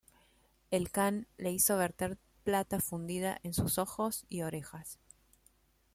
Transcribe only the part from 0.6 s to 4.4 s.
El kan le hizo verter plata fundida en sus ojos